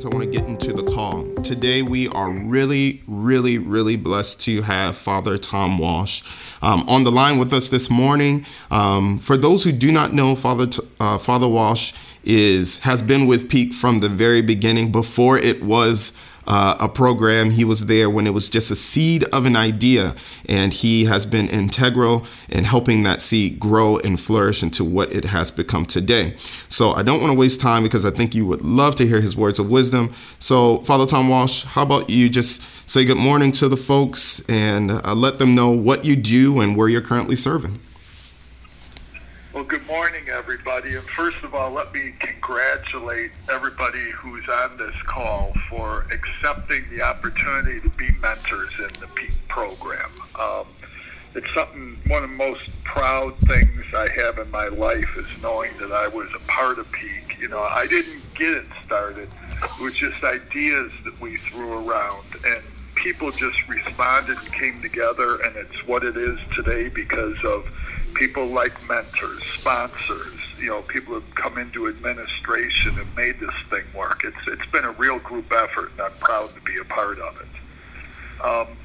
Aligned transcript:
announcements, 0.00 0.04
I 0.04 0.08
want 0.08 0.32
to 0.32 0.38
get 0.38 0.48
into 0.48 0.72
the 0.72 0.90
call. 0.90 1.24
Today, 1.42 1.82
we 1.82 2.08
are 2.08 2.30
really, 2.30 3.02
really, 3.06 3.58
really 3.58 3.96
blessed 3.96 4.40
to 4.42 4.62
have 4.62 4.96
Father 4.96 5.38
Tom 5.38 5.78
Walsh 5.78 6.22
um, 6.62 6.88
on 6.88 7.04
the 7.04 7.10
line 7.10 7.38
with 7.38 7.52
us 7.52 7.68
this 7.68 7.90
morning. 7.90 8.46
Um, 8.70 9.18
for 9.18 9.36
those 9.36 9.64
who 9.64 9.72
do 9.72 9.92
not 9.92 10.12
know, 10.12 10.36
Father 10.36 10.68
uh, 10.98 11.18
Father 11.18 11.48
Walsh 11.48 11.92
is 12.24 12.80
has 12.80 13.02
been 13.02 13.26
with 13.26 13.48
Peak 13.48 13.72
from 13.72 14.00
the 14.00 14.08
very 14.08 14.42
beginning, 14.42 14.92
before 14.92 15.38
it 15.38 15.62
was 15.62 16.12
uh, 16.46 16.76
a 16.80 16.88
program. 16.88 17.50
He 17.50 17.64
was 17.64 17.86
there 17.86 18.08
when 18.10 18.26
it 18.26 18.34
was 18.34 18.48
just 18.48 18.70
a 18.70 18.76
seed 18.76 19.24
of 19.32 19.46
an 19.46 19.56
idea, 19.56 20.14
and 20.48 20.72
he 20.72 21.04
has 21.04 21.26
been 21.26 21.48
integral 21.48 22.26
in 22.48 22.64
helping 22.64 23.02
that 23.04 23.20
seed 23.20 23.60
grow 23.60 23.98
and 23.98 24.20
flourish 24.20 24.62
into 24.62 24.84
what 24.84 25.12
it 25.12 25.24
has 25.24 25.50
become 25.50 25.86
today. 25.86 26.34
So 26.68 26.92
I 26.92 27.02
don't 27.02 27.20
want 27.20 27.32
to 27.32 27.38
waste 27.38 27.60
time 27.60 27.82
because 27.82 28.04
I 28.04 28.10
think 28.10 28.34
you 28.34 28.46
would 28.46 28.62
love 28.62 28.94
to 28.96 29.06
hear 29.06 29.20
his 29.20 29.36
words 29.36 29.58
of 29.58 29.70
wisdom. 29.70 30.12
So, 30.38 30.78
Father 30.78 31.06
Tom 31.06 31.28
Walsh, 31.28 31.64
how 31.64 31.82
about 31.82 32.10
you 32.10 32.28
just 32.28 32.62
say 32.88 33.04
good 33.04 33.18
morning 33.18 33.52
to 33.52 33.68
the 33.68 33.76
folks 33.76 34.42
and 34.48 34.90
uh, 34.90 35.14
let 35.14 35.38
them 35.38 35.54
know 35.54 35.70
what 35.70 36.04
you 36.04 36.16
do 36.16 36.60
and 36.60 36.76
where 36.76 36.88
you're 36.88 37.00
currently 37.00 37.36
serving? 37.36 37.78
Well, 39.60 39.68
good 39.68 39.86
morning, 39.86 40.30
everybody. 40.30 40.94
And 40.94 41.04
first 41.04 41.36
of 41.42 41.54
all, 41.54 41.70
let 41.70 41.92
me 41.92 42.14
congratulate 42.18 43.30
everybody 43.50 44.10
who's 44.12 44.48
on 44.48 44.78
this 44.78 44.94
call 45.04 45.52
for 45.68 46.06
accepting 46.10 46.88
the 46.88 47.02
opportunity 47.02 47.78
to 47.80 47.90
be 47.90 48.10
mentors 48.22 48.72
in 48.78 48.88
the 49.00 49.06
Peak 49.08 49.32
program. 49.48 50.10
Um, 50.40 50.64
it's 51.34 51.52
something, 51.52 51.98
one 52.06 52.24
of 52.24 52.30
the 52.30 52.36
most 52.36 52.70
proud 52.84 53.36
things 53.40 53.84
I 53.94 54.08
have 54.16 54.38
in 54.38 54.50
my 54.50 54.68
life 54.68 55.14
is 55.18 55.26
knowing 55.42 55.76
that 55.78 55.92
I 55.92 56.08
was 56.08 56.30
a 56.34 56.40
part 56.50 56.78
of 56.78 56.90
Peak. 56.92 57.36
You 57.38 57.48
know, 57.48 57.60
I 57.60 57.86
didn't 57.86 58.22
get 58.32 58.54
it 58.54 58.66
started. 58.86 59.28
It 59.62 59.82
was 59.82 59.94
just 59.94 60.24
ideas 60.24 60.90
that 61.04 61.20
we 61.20 61.36
threw 61.36 61.86
around. 61.86 62.24
And 62.46 62.62
people 62.94 63.30
just 63.30 63.68
responded 63.68 64.38
and 64.38 64.52
came 64.54 64.80
together, 64.80 65.36
and 65.42 65.54
it's 65.56 65.86
what 65.86 66.02
it 66.02 66.16
is 66.16 66.38
today 66.54 66.88
because 66.88 67.36
of 67.44 67.66
people 68.14 68.46
like 68.46 68.72
mentors, 68.88 69.42
sponsors, 69.44 70.40
you 70.58 70.68
know, 70.68 70.82
people 70.82 71.14
who 71.14 71.22
come 71.34 71.58
into 71.58 71.88
administration 71.88 72.98
and 72.98 73.16
made 73.16 73.40
this 73.40 73.54
thing 73.68 73.84
work. 73.94 74.22
It's 74.24 74.36
it's 74.46 74.70
been 74.70 74.84
a 74.84 74.92
real 74.92 75.18
group 75.18 75.52
effort, 75.52 75.92
and 75.92 76.02
I'm 76.02 76.12
proud 76.20 76.54
to 76.54 76.60
be 76.60 76.76
a 76.78 76.84
part 76.84 77.18
of 77.18 77.40
it. 77.40 78.44
Um, 78.44 78.76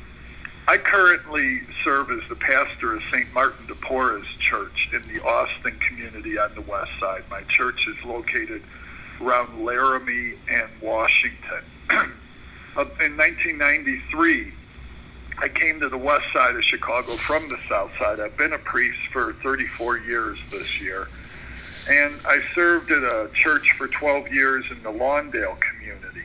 I 0.67 0.77
currently 0.77 1.61
serve 1.83 2.09
as 2.09 2.27
the 2.27 2.35
pastor 2.35 2.95
of 2.95 3.03
St. 3.11 3.31
Martin 3.33 3.67
de 3.67 3.75
Porres 3.75 4.25
Church 4.39 4.89
in 4.91 5.01
the 5.13 5.23
Austin 5.23 5.77
community 5.79 6.39
on 6.39 6.53
the 6.55 6.61
west 6.61 6.91
side. 6.99 7.23
My 7.29 7.43
church 7.43 7.87
is 7.87 8.03
located 8.03 8.63
around 9.21 9.63
Laramie 9.63 10.33
and 10.49 10.69
Washington. 10.81 11.63
in 11.91 13.15
1993, 13.15 14.53
I 15.37 15.49
came 15.49 15.81
to 15.81 15.89
the 15.89 15.97
west 15.97 16.25
side 16.33 16.55
of 16.55 16.63
Chicago 16.63 17.11
from 17.11 17.49
the 17.49 17.59
south 17.67 17.91
side. 17.99 18.19
I've 18.21 18.37
been 18.37 18.53
a 18.53 18.57
priest 18.57 18.99
for 19.11 19.33
34 19.43 19.97
years 19.99 20.39
this 20.49 20.79
year. 20.79 21.09
And 21.89 22.15
I 22.25 22.41
served 22.55 22.89
at 22.91 23.03
a 23.03 23.29
church 23.33 23.73
for 23.77 23.87
12 23.87 24.31
years 24.31 24.65
in 24.71 24.81
the 24.81 24.91
Lawndale 24.91 25.59
community. 25.59 26.23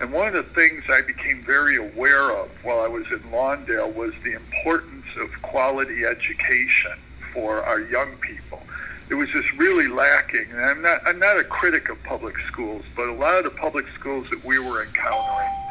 And 0.00 0.12
one 0.12 0.28
of 0.28 0.34
the 0.34 0.54
things 0.54 0.84
I 0.88 1.02
became 1.02 1.42
very 1.42 1.76
aware 1.76 2.30
of 2.30 2.48
while 2.62 2.80
I 2.80 2.86
was 2.86 3.06
in 3.10 3.18
Lawndale 3.30 3.92
was 3.92 4.12
the 4.22 4.34
importance 4.34 5.06
of 5.18 5.30
quality 5.42 6.04
education 6.04 6.92
for 7.32 7.64
our 7.64 7.80
young 7.80 8.16
people. 8.18 8.62
It 9.10 9.14
was 9.14 9.28
just 9.30 9.50
really 9.52 9.88
lacking. 9.88 10.50
And 10.52 10.60
I'm 10.60 10.82
not, 10.82 11.00
I'm 11.04 11.18
not 11.18 11.36
a 11.36 11.44
critic 11.44 11.88
of 11.88 12.00
public 12.04 12.36
schools, 12.46 12.84
but 12.94 13.08
a 13.08 13.12
lot 13.12 13.38
of 13.38 13.44
the 13.44 13.50
public 13.50 13.86
schools 13.98 14.28
that 14.30 14.44
we 14.44 14.58
were 14.58 14.84
encountering 14.84 15.65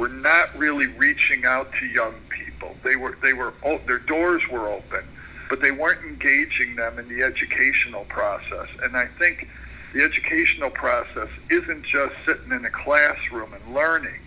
were 0.00 0.08
not 0.08 0.56
really 0.56 0.86
reaching 0.86 1.44
out 1.44 1.70
to 1.74 1.84
young 1.84 2.14
people. 2.30 2.74
They 2.82 2.96
were 2.96 3.18
they 3.22 3.34
were 3.34 3.52
oh, 3.62 3.78
their 3.86 3.98
doors 3.98 4.48
were 4.48 4.66
open, 4.66 5.04
but 5.50 5.60
they 5.60 5.72
weren't 5.72 6.02
engaging 6.02 6.74
them 6.76 6.98
in 6.98 7.06
the 7.06 7.22
educational 7.22 8.04
process. 8.04 8.68
And 8.82 8.96
I 8.96 9.06
think 9.18 9.46
the 9.92 10.02
educational 10.02 10.70
process 10.70 11.28
isn't 11.50 11.84
just 11.84 12.14
sitting 12.24 12.50
in 12.50 12.64
a 12.64 12.70
classroom 12.70 13.52
and 13.52 13.74
learning, 13.74 14.20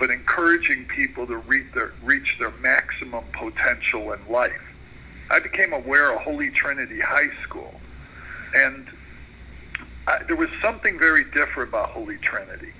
but 0.00 0.10
encouraging 0.10 0.86
people 0.86 1.28
to 1.28 1.36
reach 1.36 1.72
their, 1.74 1.92
reach 2.02 2.36
their 2.40 2.50
maximum 2.60 3.22
potential 3.32 4.12
in 4.12 4.18
life. 4.28 4.60
I 5.30 5.38
became 5.38 5.72
aware 5.72 6.12
of 6.12 6.22
Holy 6.22 6.50
Trinity 6.50 6.98
High 6.98 7.30
School, 7.44 7.80
and 8.56 8.88
I, 10.08 10.24
there 10.24 10.34
was 10.34 10.50
something 10.60 10.98
very 10.98 11.22
different 11.22 11.68
about 11.68 11.90
Holy 11.90 12.16
Trinity. 12.16 12.72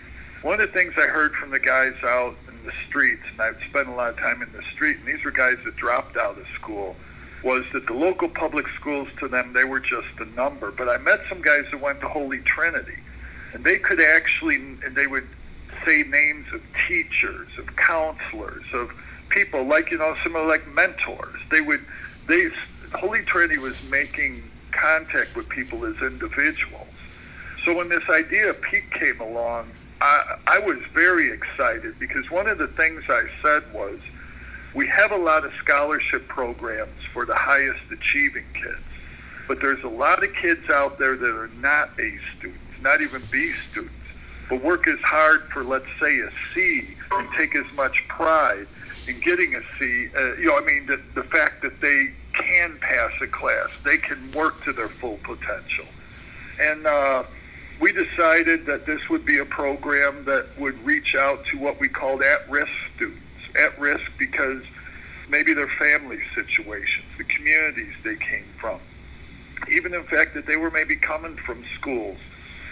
One 0.43 0.59
of 0.59 0.73
the 0.73 0.73
things 0.73 0.95
I 0.97 1.03
heard 1.06 1.34
from 1.34 1.51
the 1.51 1.59
guys 1.59 1.95
out 2.03 2.34
in 2.49 2.65
the 2.65 2.73
streets, 2.89 3.23
and 3.31 3.43
I've 3.43 3.61
spent 3.69 3.89
a 3.89 3.93
lot 3.93 4.11
of 4.11 4.17
time 4.17 4.41
in 4.41 4.51
the 4.53 4.62
street, 4.73 4.97
and 4.97 5.06
these 5.06 5.23
were 5.23 5.31
guys 5.31 5.59
that 5.65 5.77
dropped 5.77 6.17
out 6.17 6.39
of 6.39 6.47
school, 6.55 6.97
was 7.43 7.65
that 7.75 7.87
the 7.87 7.93
local 7.93 8.28
public 8.28 8.67
schools 8.69 9.09
to 9.19 9.28
them, 9.28 9.53
they 9.53 9.65
were 9.65 9.81
just 9.81 10.09
a 10.19 10.25
number. 10.37 10.71
But 10.71 10.89
I 10.89 10.97
met 10.97 11.21
some 11.28 11.43
guys 11.43 11.65
that 11.71 11.81
went 11.81 12.01
to 12.01 12.09
Holy 12.09 12.39
Trinity, 12.39 12.97
and 13.53 13.65
they 13.65 13.78
could 13.78 14.01
actually, 14.01 14.56
and 14.56 14.95
they 14.95 15.06
would 15.06 15.28
say 15.84 16.05
names 16.05 16.47
of 16.55 16.62
teachers, 16.89 17.49
of 17.59 17.77
counselors, 17.77 18.65
of 18.72 18.91
people 19.28 19.65
like, 19.65 19.91
you 19.91 19.99
know, 19.99 20.17
similar 20.22 20.47
like 20.47 20.67
mentors. 20.69 21.39
They 21.51 21.61
would, 21.61 21.84
they, 22.28 22.49
Holy 22.95 23.22
Trinity 23.25 23.59
was 23.59 23.77
making 23.91 24.43
contact 24.71 25.37
with 25.37 25.51
people 25.51 25.84
as 25.84 25.97
individuals. 26.01 26.87
So 27.62 27.77
when 27.77 27.91
this 27.91 28.09
idea 28.09 28.49
of 28.49 28.61
Peak 28.62 28.91
came 28.91 29.21
along, 29.21 29.71
I, 30.00 30.59
was 30.59 30.78
very 30.94 31.31
excited 31.31 31.99
because 31.99 32.31
one 32.31 32.47
of 32.47 32.59
the 32.59 32.69
things 32.69 33.03
I 33.09 33.25
said 33.43 33.62
was 33.72 33.99
we 34.75 34.87
have 34.87 35.12
a 35.12 35.16
lot 35.16 35.44
of 35.44 35.53
scholarship 35.62 36.27
programs 36.28 37.03
for 37.12 37.27
the 37.27 37.34
highest 37.34 37.81
achieving 37.91 38.44
kids, 38.55 38.78
but 39.49 39.60
there's 39.60 39.83
a 39.84 39.89
lot 39.89 40.22
of 40.25 40.33
kids 40.34 40.71
out 40.71 40.99
there 40.99 41.16
that 41.16 41.37
are 41.37 41.50
not 41.60 41.91
A 41.99 42.19
students, 42.39 42.60
not 42.81 43.00
even 43.00 43.22
B 43.31 43.53
students, 43.71 43.94
but 44.49 44.62
work 44.62 44.87
as 44.87 44.99
hard 45.00 45.43
for, 45.53 45.65
let's 45.65 45.87
say, 46.00 46.21
a 46.21 46.31
C 46.55 46.97
and 47.12 47.28
take 47.37 47.55
as 47.55 47.66
much 47.75 48.06
pride 48.09 48.66
in 49.06 49.21
getting 49.21 49.55
a 49.55 49.60
C. 49.78 50.09
Uh, 50.16 50.34
you 50.37 50.47
know, 50.47 50.56
I 50.56 50.65
mean, 50.65 50.87
the, 50.87 51.00
the 51.15 51.25
fact 51.25 51.62
that 51.62 51.81
they 51.81 52.10
can 52.33 52.78
pass 52.81 53.12
a 53.21 53.27
class, 53.27 53.69
they 53.84 53.99
can 53.99 54.31
work 54.33 54.62
to 54.65 54.72
their 54.72 54.89
full 54.89 55.19
potential. 55.25 55.87
And, 56.60 56.87
uh, 56.87 57.25
we 57.81 57.93
decided 57.93 58.67
that 58.67 58.85
this 58.87 59.09
would 59.09 59.25
be 59.25 59.39
a 59.39 59.45
program 59.45 60.25
that 60.27 60.47
would 60.59 60.79
reach 60.85 61.15
out 61.15 61.45
to 61.47 61.59
what 61.59 61.81
we 61.81 61.89
called 61.89 62.23
at-risk 62.23 62.71
students. 62.95 63.23
At 63.59 63.79
risk 63.81 64.05
because 64.19 64.63
maybe 65.29 65.55
their 65.55 65.69
family 65.69 66.21
situations, 66.35 67.07
the 67.19 67.25
communities 67.25 67.95
they 68.05 68.17
came 68.17 68.45
from, 68.59 68.79
even 69.69 69.95
in 69.95 70.05
fact 70.05 70.35
that 70.35 70.47
they 70.47 70.57
were 70.57 70.71
maybe 70.71 70.95
coming 70.95 71.37
from 71.37 71.65
schools 71.75 72.19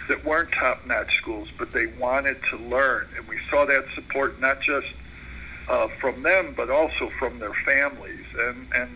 that 0.07 0.23
weren't 0.23 0.51
top-notch 0.51 1.15
schools, 1.17 1.49
but 1.57 1.71
they 1.73 1.87
wanted 1.87 2.37
to 2.49 2.57
learn. 2.57 3.07
And 3.17 3.27
we 3.27 3.39
saw 3.49 3.65
that 3.65 3.85
support 3.93 4.39
not 4.39 4.61
just 4.61 4.87
uh, 5.67 5.87
from 5.99 6.23
them, 6.23 6.53
but 6.55 6.69
also 6.69 7.09
from 7.19 7.39
their 7.39 7.53
families. 7.53 8.25
And, 8.37 8.67
and 8.73 8.89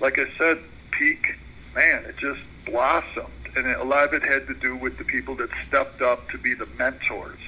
like 0.00 0.18
I 0.18 0.26
said, 0.38 0.58
Peak, 0.90 1.36
man, 1.74 2.04
it 2.06 2.16
just 2.16 2.40
blossomed 2.64 3.28
and 3.56 3.66
a 3.66 3.84
lot 3.84 4.04
of 4.04 4.14
it 4.14 4.22
had 4.22 4.46
to 4.46 4.54
do 4.54 4.76
with 4.76 4.98
the 4.98 5.04
people 5.04 5.34
that 5.36 5.48
stepped 5.66 6.02
up 6.02 6.28
to 6.30 6.38
be 6.38 6.54
the 6.54 6.66
mentors 6.78 7.38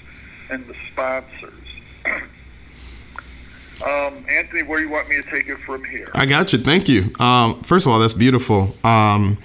and 0.51 0.67
the 0.67 0.75
sponsors. 0.91 1.53
um, 3.83 4.25
Anthony, 4.29 4.63
where 4.63 4.79
do 4.79 4.87
you 4.87 4.91
want 4.91 5.09
me 5.09 5.17
to 5.17 5.31
take 5.31 5.49
it 5.49 5.59
from 5.59 5.85
here? 5.85 6.11
I 6.15 6.27
got 6.27 6.53
you. 6.53 6.59
Thank 6.59 6.89
you. 6.89 7.13
Um, 7.21 7.63
first 7.63 7.87
of 7.87 7.93
all, 7.93 7.99
that's 7.99 8.15
beautiful. 8.15 8.75
Um, 8.85 9.39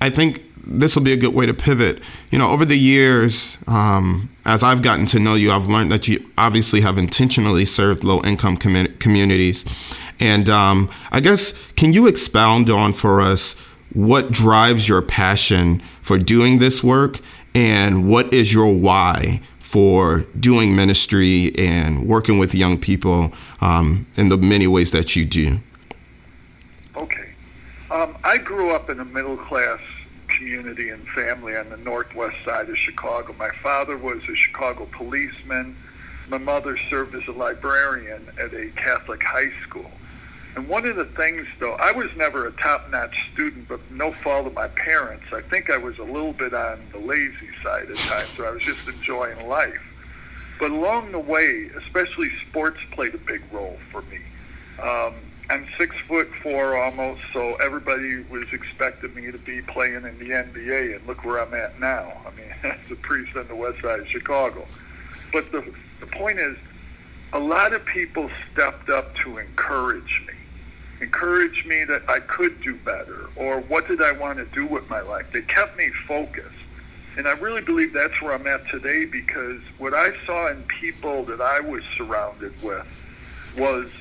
I 0.00 0.10
think 0.10 0.42
this 0.66 0.96
will 0.96 1.02
be 1.02 1.12
a 1.12 1.16
good 1.16 1.34
way 1.34 1.46
to 1.46 1.54
pivot. 1.54 2.02
You 2.30 2.38
know, 2.38 2.50
over 2.50 2.64
the 2.64 2.76
years, 2.76 3.58
um, 3.66 4.30
as 4.44 4.62
I've 4.62 4.82
gotten 4.82 5.06
to 5.06 5.20
know 5.20 5.34
you, 5.34 5.52
I've 5.52 5.68
learned 5.68 5.92
that 5.92 6.08
you 6.08 6.30
obviously 6.36 6.80
have 6.80 6.98
intentionally 6.98 7.64
served 7.64 8.02
low 8.04 8.22
income 8.22 8.56
com- 8.56 8.94
communities. 8.98 9.64
And 10.18 10.48
um, 10.48 10.90
I 11.12 11.20
guess, 11.20 11.52
can 11.76 11.92
you 11.92 12.06
expound 12.06 12.68
on 12.68 12.92
for 12.92 13.20
us 13.20 13.54
what 13.92 14.30
drives 14.30 14.88
your 14.88 15.02
passion 15.02 15.80
for 16.02 16.18
doing 16.18 16.58
this 16.58 16.82
work 16.82 17.18
and 17.54 18.08
what 18.08 18.32
is 18.32 18.52
your 18.52 18.72
why 18.72 19.40
for 19.58 20.20
doing 20.38 20.74
ministry 20.74 21.52
and 21.56 22.06
working 22.06 22.38
with 22.38 22.54
young 22.54 22.78
people 22.78 23.32
um, 23.60 24.06
in 24.16 24.28
the 24.28 24.36
many 24.36 24.66
ways 24.66 24.90
that 24.92 25.14
you 25.14 25.24
do? 25.24 25.60
Okay. 26.96 27.30
Um, 27.90 28.16
I 28.24 28.36
grew 28.38 28.70
up 28.70 28.90
in 28.90 29.00
a 29.00 29.04
middle 29.04 29.36
class 29.36 29.80
community 30.28 30.90
and 30.90 31.06
family 31.08 31.56
on 31.56 31.68
the 31.68 31.76
northwest 31.78 32.36
side 32.44 32.68
of 32.68 32.76
Chicago. 32.78 33.34
My 33.38 33.50
father 33.62 33.96
was 33.96 34.22
a 34.28 34.34
Chicago 34.34 34.86
policeman. 34.92 35.76
My 36.28 36.38
mother 36.38 36.76
served 36.88 37.14
as 37.14 37.26
a 37.26 37.32
librarian 37.32 38.28
at 38.38 38.54
a 38.54 38.70
Catholic 38.70 39.22
high 39.22 39.52
school. 39.62 39.90
And 40.56 40.68
one 40.68 40.86
of 40.86 40.96
the 40.96 41.04
things, 41.04 41.46
though, 41.60 41.74
I 41.74 41.92
was 41.92 42.08
never 42.16 42.46
a 42.46 42.52
top-notch 42.52 43.30
student, 43.32 43.68
but 43.68 43.80
no 43.90 44.12
fault 44.12 44.46
of 44.46 44.54
my 44.54 44.68
parents. 44.68 45.26
I 45.32 45.42
think 45.42 45.70
I 45.70 45.76
was 45.76 45.98
a 45.98 46.04
little 46.04 46.32
bit 46.32 46.52
on 46.52 46.80
the 46.92 46.98
lazy 46.98 47.50
side 47.62 47.90
at 47.90 47.96
times, 47.96 48.28
so 48.30 48.44
I 48.44 48.50
was 48.50 48.62
just 48.62 48.86
enjoying 48.88 49.46
life. 49.48 49.80
But 50.58 50.72
along 50.72 51.12
the 51.12 51.20
way, 51.20 51.70
especially 51.76 52.30
sports 52.48 52.78
played 52.90 53.14
a 53.14 53.18
big 53.18 53.42
role 53.52 53.78
for 53.90 54.02
me. 54.02 54.18
Um, 54.82 55.14
I'm 55.48 55.66
six 55.78 55.96
foot 56.06 56.30
four 56.42 56.76
almost, 56.76 57.22
so 57.32 57.54
everybody 57.56 58.22
was 58.24 58.52
expecting 58.52 59.14
me 59.14 59.32
to 59.32 59.38
be 59.38 59.62
playing 59.62 59.94
in 59.94 60.02
the 60.02 60.30
NBA, 60.30 60.96
and 60.96 61.06
look 61.06 61.24
where 61.24 61.42
I'm 61.42 61.54
at 61.54 61.80
now. 61.80 62.12
I 62.26 62.30
mean, 62.36 62.54
as 62.62 62.90
a 62.90 62.96
priest 62.96 63.36
on 63.36 63.48
the 63.48 63.56
west 63.56 63.82
side 63.82 64.00
of 64.00 64.08
Chicago. 64.08 64.66
But 65.32 65.50
the 65.50 65.64
the 65.98 66.06
point 66.06 66.38
is, 66.38 66.56
a 67.32 67.38
lot 67.38 67.72
of 67.72 67.84
people 67.84 68.30
stepped 68.52 68.90
up 68.90 69.14
to 69.16 69.38
encourage 69.38 70.22
me, 70.26 70.34
encourage 71.20 71.66
me 71.66 71.84
that 71.84 72.02
I 72.08 72.20
could 72.20 72.62
do 72.62 72.74
better, 72.76 73.28
or 73.36 73.60
what 73.60 73.86
did 73.86 74.00
I 74.00 74.12
want 74.12 74.38
to 74.38 74.46
do 74.46 74.66
with 74.66 74.88
my 74.88 75.00
life. 75.02 75.30
They 75.32 75.42
kept 75.42 75.76
me 75.76 75.90
focused. 76.08 76.48
And 77.18 77.28
I 77.28 77.32
really 77.32 77.60
believe 77.60 77.92
that's 77.92 78.22
where 78.22 78.32
I'm 78.32 78.46
at 78.46 78.66
today 78.68 79.04
because 79.04 79.60
what 79.76 79.92
I 79.92 80.14
saw 80.24 80.48
in 80.48 80.62
people 80.62 81.24
that 81.24 81.40
I 81.40 81.60
was 81.60 81.82
surrounded 81.96 82.54
with 82.62 82.86
was 83.58 83.92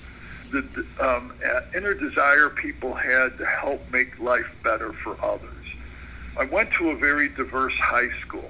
the 0.51 0.86
um, 1.01 1.33
inner 1.75 1.94
desire 1.94 2.50
people 2.50 2.94
had 2.94 3.38
to 3.38 3.45
help 3.45 3.92
make 3.92 4.18
life 4.19 4.50
better 4.63 4.94
for 4.94 5.18
others. 5.22 5.50
I 6.38 6.45
went 6.45 6.72
to 6.74 6.92
a 6.92 6.95
very 6.95 7.27
diverse 7.27 7.77
high 7.77 8.18
school, 8.22 8.50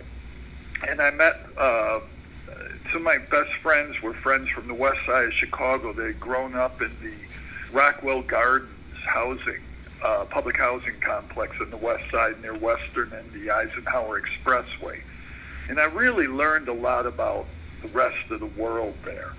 and 0.87 1.01
I 1.01 1.09
met 1.09 1.43
uh, 1.57 2.01
some 2.91 2.97
of 2.97 3.03
my 3.03 3.17
best 3.17 3.53
friends 3.63 3.99
were 4.03 4.13
friends 4.13 4.49
from 4.49 4.67
the 4.67 4.75
west 4.75 4.99
side 5.07 5.25
of 5.25 5.33
Chicago. 5.33 5.91
They 5.91 6.07
had 6.07 6.19
grown 6.19 6.55
up 6.55 6.81
in 6.81 6.91
the 7.01 7.28
Rockwell 7.71 8.21
Gardens 8.21 8.69
housing, 9.05 9.61
uh, 10.03 10.25
public 10.25 10.57
housing 10.57 10.99
complex 11.01 11.55
in 11.61 11.69
the 11.69 11.77
west 11.77 12.09
side 12.11 12.41
near 12.41 12.55
Western 12.55 13.11
and 13.13 13.31
the 13.31 13.51
Eisenhower 13.51 14.21
Expressway. 14.21 15.01
And 15.67 15.79
I 15.79 15.85
really 15.85 16.27
learned 16.27 16.67
a 16.67 16.73
lot 16.73 17.05
about 17.05 17.45
the 17.81 17.87
rest 17.89 18.31
of 18.31 18.39
the 18.39 18.47
world 18.47 18.95
there. 19.05 19.33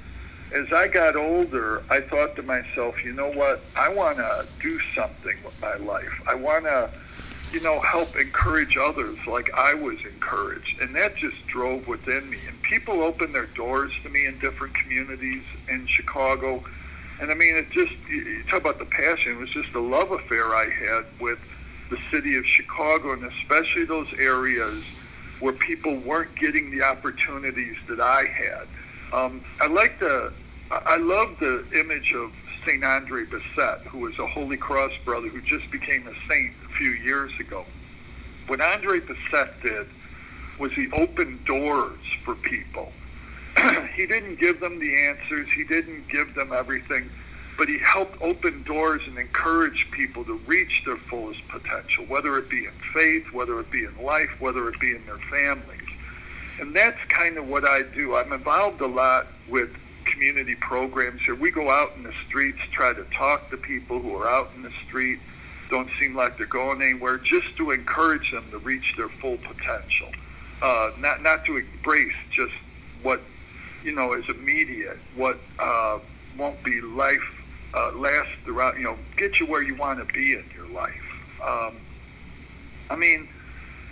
As 0.52 0.72
I 0.72 0.88
got 0.88 1.14
older, 1.16 1.84
I 1.90 2.00
thought 2.00 2.34
to 2.36 2.42
myself, 2.42 3.04
you 3.04 3.12
know 3.12 3.30
what? 3.32 3.62
I 3.76 3.88
want 3.88 4.16
to 4.16 4.46
do 4.60 4.80
something 4.94 5.36
with 5.44 5.60
my 5.60 5.76
life. 5.76 6.22
I 6.26 6.34
want 6.34 6.64
to 6.64 6.90
you 7.52 7.60
know, 7.60 7.80
help 7.80 8.14
encourage 8.16 8.76
others 8.76 9.18
like 9.26 9.52
I 9.54 9.74
was 9.74 9.98
encouraged. 10.04 10.80
And 10.80 10.94
that 10.94 11.16
just 11.16 11.46
drove 11.48 11.88
within 11.88 12.30
me. 12.30 12.38
And 12.46 12.60
people 12.62 13.02
opened 13.02 13.34
their 13.34 13.46
doors 13.46 13.92
to 14.04 14.08
me 14.08 14.26
in 14.26 14.38
different 14.38 14.74
communities 14.74 15.42
in 15.68 15.86
Chicago. 15.86 16.62
And 17.20 17.30
I 17.30 17.34
mean, 17.34 17.54
it 17.56 17.70
just, 17.70 17.92
you 18.08 18.42
talk 18.44 18.60
about 18.60 18.78
the 18.78 18.86
passion, 18.86 19.32
it 19.32 19.38
was 19.38 19.50
just 19.50 19.74
a 19.74 19.80
love 19.80 20.10
affair 20.10 20.54
I 20.54 20.70
had 20.70 21.04
with 21.20 21.38
the 21.90 21.98
city 22.10 22.36
of 22.36 22.46
Chicago 22.46 23.12
and 23.12 23.24
especially 23.24 23.84
those 23.84 24.08
areas 24.18 24.82
where 25.40 25.52
people 25.52 25.96
weren't 25.98 26.34
getting 26.36 26.70
the 26.70 26.82
opportunities 26.82 27.76
that 27.88 28.00
I 28.00 28.24
had. 28.24 28.66
Um, 29.12 29.44
I 29.60 29.66
like 29.66 30.00
the, 30.00 30.32
I 30.70 30.96
love 30.96 31.36
the 31.40 31.64
image 31.78 32.14
of 32.14 32.30
St. 32.64 32.82
Andre 32.84 33.24
Bessette, 33.24 33.82
who 33.82 33.98
was 33.98 34.18
a 34.18 34.26
Holy 34.26 34.56
Cross 34.56 34.92
brother 35.04 35.28
who 35.28 35.42
just 35.42 35.70
became 35.70 36.06
a 36.06 36.14
saint 36.28 36.54
a 36.64 36.72
few 36.74 36.90
years 36.90 37.32
ago. 37.38 37.64
What 38.46 38.60
Andre 38.60 39.00
Bessette 39.00 39.60
did 39.62 39.86
was 40.58 40.72
he 40.72 40.90
opened 40.92 41.44
doors 41.44 42.00
for 42.24 42.34
people. 42.34 42.92
he 43.94 44.06
didn't 44.06 44.36
give 44.36 44.60
them 44.60 44.78
the 44.78 45.06
answers, 45.06 45.48
he 45.52 45.64
didn't 45.64 46.08
give 46.08 46.34
them 46.34 46.52
everything, 46.52 47.10
but 47.58 47.68
he 47.68 47.78
helped 47.78 48.20
open 48.22 48.62
doors 48.62 49.02
and 49.06 49.18
encourage 49.18 49.90
people 49.90 50.24
to 50.24 50.38
reach 50.46 50.82
their 50.86 50.96
fullest 50.96 51.46
potential, 51.48 52.04
whether 52.06 52.38
it 52.38 52.48
be 52.48 52.66
in 52.66 52.72
faith, 52.94 53.32
whether 53.32 53.58
it 53.60 53.70
be 53.70 53.84
in 53.84 54.02
life, 54.02 54.30
whether 54.40 54.68
it 54.68 54.78
be 54.80 54.94
in 54.94 55.04
their 55.06 55.18
families. 55.30 55.88
And 56.60 56.74
that's 56.74 56.98
kind 57.08 57.38
of 57.38 57.48
what 57.48 57.64
I 57.64 57.82
do. 57.82 58.16
I'm 58.16 58.32
involved 58.32 58.80
a 58.80 58.86
lot 58.86 59.26
with 59.48 59.70
community 60.04 60.54
programs 60.54 61.22
here. 61.22 61.34
We 61.34 61.50
go 61.50 61.70
out 61.70 61.92
in 61.96 62.02
the 62.02 62.12
streets, 62.26 62.58
try 62.72 62.92
to 62.92 63.04
talk 63.04 63.50
to 63.50 63.56
people 63.56 64.00
who 64.00 64.14
are 64.16 64.28
out 64.28 64.50
in 64.56 64.62
the 64.62 64.72
street, 64.86 65.18
don't 65.70 65.88
seem 66.00 66.14
like 66.16 66.36
they're 66.36 66.46
going 66.46 66.82
anywhere, 66.82 67.16
just 67.16 67.56
to 67.56 67.70
encourage 67.70 68.30
them 68.32 68.44
to 68.50 68.58
reach 68.58 68.94
their 68.96 69.08
full 69.08 69.38
potential. 69.38 70.08
Uh, 70.60 70.90
not 70.98 71.22
not 71.22 71.44
to 71.46 71.56
embrace 71.56 72.12
just 72.30 72.52
what 73.02 73.22
you 73.84 73.92
know 73.92 74.12
is 74.12 74.28
immediate, 74.28 74.98
what 75.14 75.38
uh, 75.58 75.98
won't 76.36 76.62
be 76.62 76.80
life 76.80 77.22
uh, 77.74 77.92
last 77.92 78.28
throughout. 78.44 78.76
You 78.76 78.84
know, 78.84 78.98
get 79.16 79.40
you 79.40 79.46
where 79.46 79.62
you 79.62 79.74
want 79.74 79.98
to 79.98 80.12
be 80.12 80.34
in 80.34 80.44
your 80.54 80.68
life. 80.68 80.92
Um, 81.44 81.76
I 82.90 82.96
mean, 82.96 83.28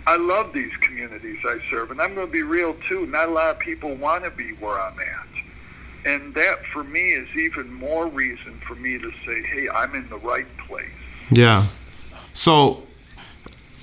I 0.05 0.17
love 0.17 0.53
these 0.53 0.75
communities 0.77 1.39
I 1.45 1.59
serve, 1.69 1.91
and 1.91 2.01
I'm 2.01 2.15
going 2.15 2.27
to 2.27 2.31
be 2.31 2.43
real 2.43 2.75
too. 2.87 3.05
Not 3.05 3.29
a 3.29 3.31
lot 3.31 3.51
of 3.51 3.59
people 3.59 3.95
want 3.95 4.23
to 4.23 4.31
be 4.31 4.51
where 4.53 4.79
I'm 4.79 4.99
at, 4.99 6.11
and 6.11 6.33
that 6.35 6.65
for 6.65 6.83
me 6.83 7.11
is 7.13 7.27
even 7.35 7.71
more 7.71 8.07
reason 8.07 8.59
for 8.67 8.75
me 8.75 8.97
to 8.97 9.11
say, 9.25 9.41
"Hey, 9.43 9.69
I'm 9.69 9.95
in 9.95 10.09
the 10.09 10.17
right 10.17 10.47
place." 10.67 10.87
Yeah. 11.31 11.65
So, 12.33 12.83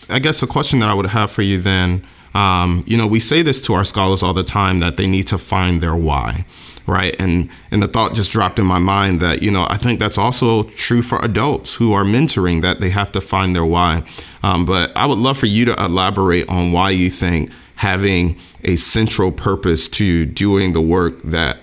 I 0.09 0.19
guess 0.19 0.41
the 0.41 0.47
question 0.47 0.81
that 0.81 0.89
I 0.89 0.95
would 0.95 1.07
have 1.07 1.31
for 1.31 1.43
you 1.43 1.59
then, 1.59 2.07
um, 2.37 2.85
you 2.87 2.99
know, 2.99 3.07
we 3.07 3.19
say 3.19 3.41
this 3.41 3.63
to 3.63 3.73
our 3.73 3.83
scholars 3.85 4.23
all 4.23 4.35
the 4.35 4.45
time 4.45 4.81
that 4.81 4.99
they 4.99 5.07
need 5.07 5.27
to 5.29 5.39
find 5.39 5.83
their 5.83 5.97
why, 5.97 6.45
right? 6.87 7.17
And 7.19 7.49
and 7.71 7.83
the 7.83 7.89
thought 7.89 8.15
just 8.15 8.31
dropped 8.31 8.59
in 8.59 8.67
my 8.67 8.79
mind 8.79 9.21
that 9.21 9.43
you 9.43 9.51
know 9.51 9.67
I 9.71 9.79
think 9.79 9.99
that's 9.99 10.19
also 10.19 10.65
true 10.65 11.01
for 11.01 11.19
adults 11.25 11.75
who 11.75 11.95
are 11.95 12.05
mentoring 12.05 12.61
that 12.61 12.81
they 12.81 12.91
have 12.91 13.11
to 13.13 13.23
find 13.23 13.57
their 13.57 13.65
why. 13.65 14.03
Um, 14.43 14.67
but 14.67 14.95
I 14.95 15.07
would 15.07 15.17
love 15.17 15.39
for 15.39 15.47
you 15.47 15.65
to 15.65 15.83
elaborate 15.83 16.47
on 16.51 16.73
why 16.73 16.91
you 16.91 17.09
think 17.09 17.51
having 17.77 18.39
a 18.65 18.77
central 18.77 19.33
purpose 19.33 19.89
to 19.89 20.27
doing 20.27 20.75
the 20.75 20.83
work 20.83 21.23
that 21.23 21.57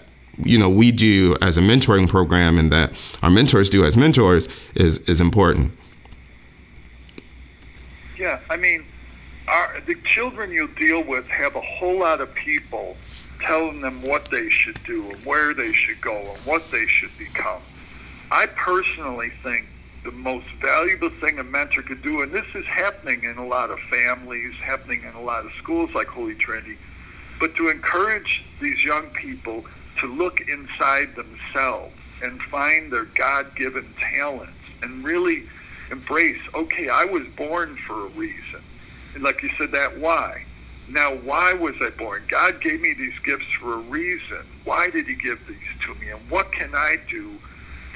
you 0.44 0.58
know 0.58 0.72
we 0.72 0.92
do 0.92 1.36
as 1.40 1.56
a 1.56 1.62
mentoring 1.62 2.10
program 2.10 2.58
and 2.58 2.72
that 2.72 2.92
our 3.22 3.30
mentors 3.30 3.70
do 3.70 3.86
as 3.86 3.96
mentors 3.96 4.48
is 4.74 4.98
is 5.10 5.22
important 5.22 5.72
yeah 8.18 8.40
i 8.50 8.58
mean 8.58 8.84
the 9.86 9.96
children 10.06 10.52
you 10.52 10.68
deal 10.76 11.04
with 11.04 11.28
have 11.28 11.56
a 11.56 11.62
whole 11.62 12.00
lot 12.00 12.22
of 12.22 12.34
people 12.36 12.96
telling 13.42 13.82
them 13.82 14.02
what 14.02 14.30
they 14.32 14.50
should 14.50 14.82
do 14.86 15.10
and 15.12 15.26
where 15.26 15.54
they 15.54 15.74
should 15.74 16.00
go 16.02 16.18
and 16.18 16.40
what 16.46 16.70
they 16.72 16.86
should 16.88 17.16
become 17.18 17.62
i 18.32 18.46
personally 18.46 19.32
think 19.42 19.68
the 20.04 20.12
most 20.12 20.46
valuable 20.62 21.10
thing 21.22 21.40
a 21.40 21.44
mentor 21.44 21.82
could 21.82 22.02
do 22.02 22.22
and 22.22 22.32
this 22.32 22.46
is 22.56 22.66
happening 22.66 23.24
in 23.24 23.38
a 23.38 23.46
lot 23.46 23.70
of 23.70 23.80
families 23.90 24.54
happening 24.64 25.04
in 25.04 25.14
a 25.16 25.22
lot 25.22 25.46
of 25.46 25.52
schools 25.62 25.90
like 25.94 26.08
holy 26.08 26.36
trinity 26.36 26.78
but 27.40 27.56
to 27.56 27.70
encourage 27.70 28.44
these 28.62 28.84
young 28.84 29.08
people 29.08 29.66
to 30.00 30.08
look 30.08 30.42
inside 30.42 31.16
themselves 31.16 31.94
and 32.22 32.42
find 32.44 32.92
their 32.92 33.06
God 33.06 33.56
given 33.56 33.94
talents 34.00 34.54
and 34.82 35.04
really 35.04 35.44
embrace, 35.92 36.40
okay, 36.54 36.90
I 36.90 37.06
was 37.06 37.28
born 37.36 37.78
for 37.86 38.06
a 38.06 38.10
reason. 38.10 38.62
And 39.14 39.24
like 39.24 39.44
you 39.44 39.50
said, 39.58 39.72
that 39.72 40.00
why. 40.00 40.44
Now, 40.90 41.16
why 41.16 41.54
was 41.54 41.76
I 41.82 41.90
born? 41.92 42.24
God 42.28 42.62
gave 42.62 42.82
me 42.82 42.94
these 42.94 43.18
gifts 43.24 43.46
for 43.60 43.76
a 43.76 43.78
reason. 43.78 44.46
Why 44.66 44.90
did 44.90 45.08
He 45.08 45.16
give 45.16 45.40
these 45.48 45.58
to 45.86 45.96
me? 45.96 46.10
And 46.10 46.30
what 46.30 46.52
can 46.52 46.76
I 46.76 46.98
do 47.10 47.40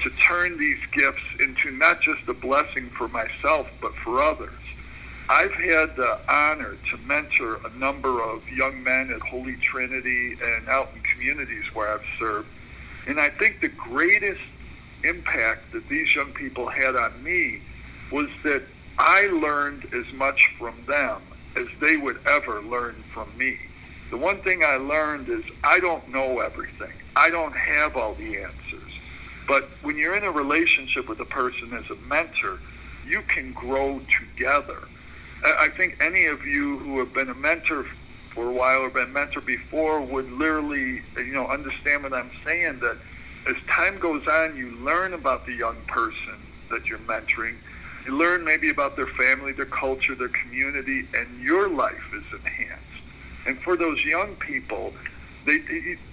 to 0.02 0.10
turn 0.10 0.58
these 0.58 0.78
gifts 0.92 1.22
into 1.40 1.70
not 1.70 2.00
just 2.00 2.26
a 2.28 2.34
blessing 2.34 2.88
for 2.90 3.08
myself, 3.08 3.68
but 3.80 3.94
for 3.96 4.22
others? 4.22 4.52
I've 5.28 5.52
had 5.52 5.94
the 5.96 6.18
honor 6.26 6.76
to 6.90 6.96
mentor 7.06 7.60
a 7.66 7.70
number 7.76 8.22
of 8.22 8.48
young 8.48 8.82
men 8.82 9.10
at 9.12 9.20
Holy 9.20 9.56
Trinity 9.56 10.38
and 10.42 10.68
out 10.68 10.90
in 10.94 11.02
communities 11.02 11.64
where 11.74 11.92
I've 11.92 12.04
served. 12.18 12.48
And 13.06 13.20
I 13.20 13.28
think 13.28 13.60
the 13.60 13.68
greatest 13.68 14.40
impact 15.04 15.72
that 15.72 15.86
these 15.88 16.14
young 16.14 16.32
people 16.32 16.68
had 16.68 16.96
on 16.96 17.22
me 17.22 17.60
was 18.10 18.28
that 18.42 18.62
I 18.98 19.26
learned 19.26 19.86
as 19.94 20.12
much 20.12 20.50
from 20.58 20.74
them 20.86 21.20
as 21.56 21.66
they 21.80 21.96
would 21.96 22.18
ever 22.26 22.60
learn 22.62 22.96
from 23.12 23.28
me. 23.36 23.58
The 24.10 24.16
one 24.16 24.38
thing 24.40 24.64
I 24.64 24.76
learned 24.76 25.28
is 25.28 25.44
I 25.62 25.80
don't 25.80 26.08
know 26.08 26.40
everything. 26.40 26.92
I 27.14 27.30
don't 27.30 27.56
have 27.56 27.96
all 27.96 28.14
the 28.14 28.38
answers. 28.38 28.92
But 29.46 29.70
when 29.82 29.96
you're 29.96 30.14
in 30.14 30.24
a 30.24 30.30
relationship 30.30 31.08
with 31.08 31.20
a 31.20 31.24
person 31.24 31.72
as 31.72 31.88
a 31.90 31.96
mentor, 32.06 32.58
you 33.06 33.22
can 33.22 33.52
grow 33.52 34.00
together. 34.20 34.78
I 35.44 35.68
think 35.68 35.96
any 36.00 36.26
of 36.26 36.44
you 36.44 36.78
who 36.78 36.98
have 36.98 37.14
been 37.14 37.28
a 37.28 37.34
mentor 37.34 37.84
for 38.34 38.48
a 38.48 38.52
while 38.52 38.80
or 38.80 38.90
been 38.90 39.12
mentor 39.12 39.40
before 39.40 40.00
would 40.00 40.30
literally, 40.32 41.02
you 41.16 41.32
know, 41.32 41.46
understand 41.46 42.02
what 42.02 42.12
I'm 42.12 42.30
saying. 42.44 42.80
That 42.80 42.98
as 43.48 43.56
time 43.68 43.98
goes 43.98 44.26
on, 44.26 44.56
you 44.56 44.76
learn 44.84 45.14
about 45.14 45.46
the 45.46 45.52
young 45.52 45.76
person 45.86 46.34
that 46.70 46.86
you're 46.86 46.98
mentoring. 47.00 47.56
You 48.08 48.16
learn 48.16 48.42
maybe 48.42 48.70
about 48.70 48.96
their 48.96 49.06
family, 49.06 49.52
their 49.52 49.66
culture, 49.66 50.14
their 50.14 50.30
community, 50.30 51.06
and 51.12 51.42
your 51.42 51.68
life 51.68 52.14
is 52.14 52.24
enhanced. 52.32 52.82
And 53.44 53.58
for 53.58 53.76
those 53.76 54.02
young 54.02 54.34
people, 54.36 54.94
they, 55.44 55.56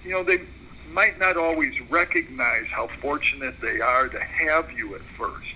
you 0.04 0.10
know, 0.10 0.22
they 0.22 0.42
might 0.92 1.18
not 1.18 1.38
always 1.38 1.72
recognize 1.90 2.66
how 2.66 2.88
fortunate 3.00 3.58
they 3.62 3.80
are 3.80 4.08
to 4.08 4.20
have 4.20 4.70
you 4.72 4.94
at 4.94 5.00
first. 5.18 5.48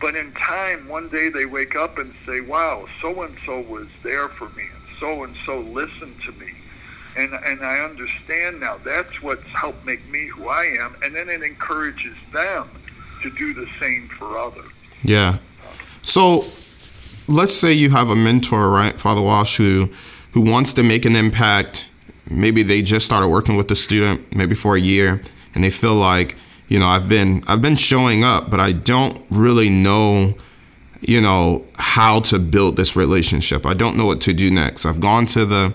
But 0.00 0.14
in 0.14 0.30
time, 0.34 0.86
one 0.86 1.08
day 1.08 1.30
they 1.30 1.46
wake 1.46 1.74
up 1.74 1.98
and 1.98 2.14
say, 2.24 2.42
wow, 2.42 2.86
so 3.02 3.22
and 3.22 3.36
so 3.44 3.60
was 3.62 3.88
there 4.04 4.28
for 4.28 4.48
me, 4.50 4.62
and 4.62 4.84
so 5.00 5.24
and 5.24 5.34
so 5.44 5.58
listened 5.62 6.14
to 6.26 6.32
me. 6.34 6.52
And, 7.16 7.34
and 7.44 7.62
I 7.62 7.80
understand 7.80 8.60
now 8.60 8.78
that's 8.84 9.20
what's 9.20 9.48
helped 9.48 9.84
make 9.84 10.08
me 10.08 10.26
who 10.26 10.48
I 10.48 10.66
am. 10.78 10.94
And 11.02 11.16
then 11.16 11.28
it 11.28 11.42
encourages 11.42 12.14
them 12.32 12.68
to 13.24 13.30
do 13.30 13.52
the 13.52 13.66
same 13.80 14.06
for 14.16 14.38
others. 14.38 14.70
Yeah. 15.02 15.38
So 16.08 16.46
let's 17.28 17.52
say 17.52 17.70
you 17.74 17.90
have 17.90 18.08
a 18.08 18.16
mentor, 18.16 18.70
right, 18.70 18.98
Father 18.98 19.20
Walsh, 19.20 19.58
who 19.58 19.90
who 20.32 20.40
wants 20.40 20.72
to 20.74 20.82
make 20.82 21.04
an 21.04 21.14
impact. 21.14 21.90
Maybe 22.30 22.62
they 22.62 22.80
just 22.80 23.04
started 23.04 23.28
working 23.28 23.56
with 23.56 23.68
the 23.68 23.76
student, 23.76 24.34
maybe 24.34 24.54
for 24.54 24.74
a 24.74 24.80
year, 24.80 25.20
and 25.54 25.62
they 25.62 25.68
feel 25.68 25.94
like, 25.94 26.34
you 26.68 26.78
know, 26.78 26.86
I've 26.86 27.10
been 27.10 27.44
I've 27.46 27.60
been 27.60 27.76
showing 27.76 28.24
up, 28.24 28.48
but 28.48 28.58
I 28.58 28.72
don't 28.72 29.22
really 29.28 29.68
know, 29.68 30.34
you 31.00 31.20
know, 31.20 31.66
how 31.74 32.20
to 32.20 32.38
build 32.38 32.76
this 32.78 32.96
relationship. 32.96 33.66
I 33.66 33.74
don't 33.74 33.94
know 33.98 34.06
what 34.06 34.22
to 34.22 34.32
do 34.32 34.50
next. 34.50 34.86
I've 34.86 35.00
gone 35.00 35.26
to 35.26 35.44
the 35.44 35.74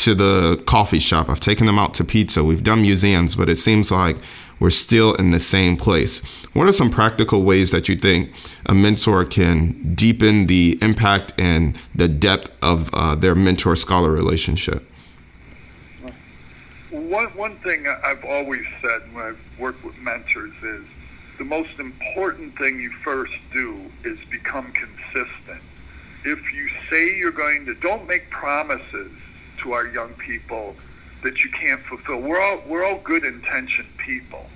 to 0.00 0.14
the 0.14 0.62
coffee 0.66 0.98
shop. 0.98 1.28
I've 1.28 1.40
taken 1.40 1.66
them 1.66 1.78
out 1.78 1.92
to 1.94 2.04
pizza. 2.04 2.42
We've 2.42 2.62
done 2.62 2.80
museums, 2.80 3.36
but 3.36 3.50
it 3.50 3.56
seems 3.56 3.92
like 3.92 4.16
we're 4.58 4.70
still 4.70 5.14
in 5.14 5.30
the 5.30 5.38
same 5.38 5.76
place. 5.76 6.20
What 6.54 6.66
are 6.66 6.72
some 6.72 6.90
practical 6.90 7.42
ways 7.42 7.70
that 7.70 7.86
you 7.88 7.96
think 7.96 8.32
a 8.64 8.74
mentor 8.74 9.26
can 9.26 9.94
deepen 9.94 10.46
the 10.46 10.78
impact 10.80 11.34
and 11.38 11.78
the 11.94 12.08
depth 12.08 12.50
of 12.62 12.88
uh, 12.94 13.14
their 13.14 13.34
mentor 13.34 13.76
scholar 13.76 14.10
relationship? 14.10 14.86
One, 16.90 17.26
one 17.36 17.56
thing 17.58 17.86
I've 17.86 18.24
always 18.24 18.64
said 18.80 19.02
when 19.12 19.24
I've 19.24 19.58
worked 19.58 19.84
with 19.84 19.98
mentors 19.98 20.54
is 20.62 20.84
the 21.38 21.44
most 21.44 21.78
important 21.78 22.56
thing 22.56 22.80
you 22.80 22.90
first 23.04 23.34
do 23.52 23.90
is 24.04 24.18
become 24.30 24.72
consistent. 24.72 25.62
If 26.24 26.52
you 26.54 26.68
say 26.90 27.16
you're 27.16 27.30
going 27.30 27.66
to, 27.66 27.74
don't 27.74 28.06
make 28.06 28.30
promises 28.30 29.12
to 29.62 29.72
our 29.72 29.86
young 29.86 30.12
people 30.14 30.76
that 31.22 31.44
you 31.44 31.50
can't 31.50 31.80
fulfill. 31.82 32.20
We're 32.20 32.40
all 32.40 32.62
we're 32.66 32.84
all 32.84 32.98
good 32.98 33.24
intentioned 33.24 33.96
people. 33.98 34.46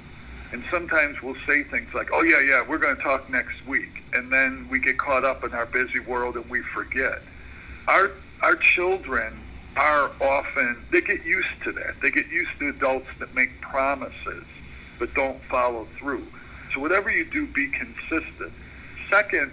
And 0.53 0.63
sometimes 0.71 1.21
we'll 1.21 1.37
say 1.47 1.65
things 1.65 1.93
like, 1.95 2.11
"Oh 2.13 2.23
yeah, 2.23 2.41
yeah, 2.41 2.63
we're 2.67 2.79
going 2.79 2.97
to 2.97 3.03
talk 3.03 3.29
next 3.29 3.67
week." 3.67 4.03
And 4.13 4.33
then 4.33 4.69
we 4.71 4.79
get 4.79 4.99
caught 4.99 5.25
up 5.25 5.43
in 5.45 5.53
our 5.53 5.67
busy 5.67 6.01
world 6.01 6.37
and 6.37 6.49
we 6.49 6.63
forget. 6.63 7.23
Our 7.89 8.13
our 8.43 8.57
children 8.57 9.41
are 9.77 10.11
often 10.21 10.77
they 10.91 11.01
get 11.01 11.25
used 11.25 11.49
to 11.65 11.73
that. 11.73 12.01
They 12.01 12.11
get 12.11 12.29
used 12.29 12.53
to 12.61 12.69
adults 12.69 13.09
that 13.19 13.35
make 13.35 13.61
promises 13.61 14.45
but 14.99 15.15
don't 15.15 15.43
follow 15.45 15.87
through. 15.99 16.27
So 16.73 16.81
whatever 16.81 17.11
you 17.11 17.25
do, 17.25 17.47
be 17.47 17.69
consistent. 17.69 18.53
Second, 19.11 19.53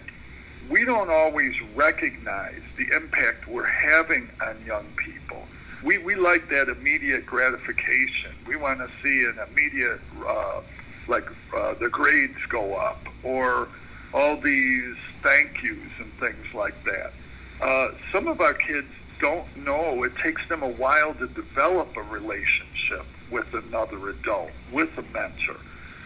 we 0.70 0.86
don't 0.86 1.10
always 1.10 1.54
recognize 1.76 2.62
the 2.78 2.96
impact 2.96 3.48
we're 3.48 3.66
having 3.66 4.30
on 4.42 4.64
young 4.66 4.86
people. 4.98 5.44
We, 5.84 5.98
we 5.98 6.16
like 6.16 6.50
that 6.50 6.70
immediate 6.70 7.26
gratification. 7.26 8.32
We 8.46 8.56
want 8.56 8.80
to 8.80 8.90
see 9.02 9.26
an 9.26 9.40
immediate, 9.50 10.00
uh, 10.26 10.62
like 11.08 11.28
uh, 11.56 11.74
the 11.76 11.90
grades 11.90 12.38
go 12.50 12.76
up 12.76 13.02
or 13.24 13.68
all 14.14 14.38
these 14.38 14.96
thank 15.24 15.64
yous 15.64 15.92
and 16.00 16.12
things 16.20 16.54
like 16.54 16.76
that. 16.84 17.14
Uh, 17.62 17.92
some 18.12 18.28
of 18.28 18.42
our 18.42 18.54
kids 18.54 18.88
don't 19.20 19.56
know. 19.58 20.04
It 20.04 20.16
takes 20.18 20.48
them 20.50 20.64
a 20.64 20.70
while 20.70 21.14
to 21.16 21.28
develop 21.28 21.96
a 21.96 22.02
relationship 22.02 23.06
with 23.30 23.54
another 23.54 24.10
adult, 24.10 24.52
with 24.72 24.90
a 24.98 25.04
mentor. 25.14 25.58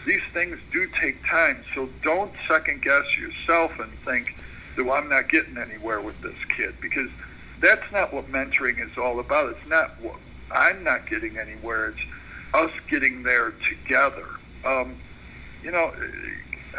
These 0.06 0.22
things 0.34 0.60
do 0.72 0.88
take 1.02 1.26
time, 1.26 1.64
so 1.74 1.90
don't 2.04 2.32
second 2.48 2.84
guess 2.84 3.18
yourself 3.18 3.80
and 3.80 3.92
think, 4.06 4.36
that 4.76 4.90
I'm 4.90 5.10
not 5.10 5.30
getting 5.30 5.58
anywhere 5.58 6.00
with 6.00 6.22
this 6.22 6.36
kid 6.56 6.76
because 6.80 7.10
that's 7.60 7.92
not 7.92 8.14
what 8.14 8.32
mentoring 8.32 8.80
is 8.80 8.98
all 8.98 9.20
about. 9.20 9.52
It's 9.52 9.70
not 9.70 10.00
what 10.02 10.18
I'm 10.52 10.84
not 10.84 11.08
getting 11.08 11.38
anywhere. 11.38 11.88
It's 11.88 12.00
us 12.54 12.72
getting 12.90 13.24
there 13.24 13.52
together. 13.68 14.28
Um, 14.64 14.98
you 15.64 15.72
know, 15.72 15.92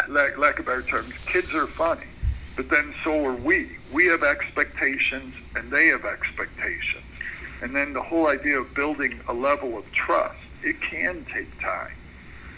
lack, 0.08 0.38
lack 0.38 0.58
of 0.58 0.66
better 0.66 0.82
terms, 0.82 1.12
kids 1.26 1.52
are 1.54 1.66
funny, 1.66 2.06
but 2.54 2.68
then 2.70 2.94
so 3.02 3.24
are 3.26 3.34
we. 3.34 3.76
We 3.92 4.06
have 4.06 4.22
expectations 4.22 5.34
and 5.56 5.70
they 5.70 5.88
have 5.88 6.04
expectations. 6.04 7.02
And 7.62 7.74
then 7.74 7.92
the 7.92 8.02
whole 8.02 8.28
idea 8.28 8.60
of 8.60 8.72
building 8.74 9.20
a 9.26 9.32
level 9.32 9.76
of 9.76 9.90
trust, 9.92 10.38
it 10.62 10.80
can 10.80 11.26
take 11.32 11.60
time. 11.60 11.92